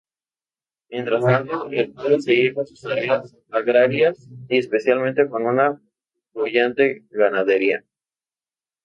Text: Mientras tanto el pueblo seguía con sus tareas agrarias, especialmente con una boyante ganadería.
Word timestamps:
Mientras 0.89 1.23
tanto 1.23 1.69
el 1.69 1.91
pueblo 1.93 2.19
seguía 2.19 2.55
con 2.55 2.65
sus 2.65 2.81
tareas 2.81 3.37
agrarias, 3.51 4.27
especialmente 4.49 5.29
con 5.29 5.45
una 5.45 5.79
boyante 6.33 7.05
ganadería. 7.11 7.83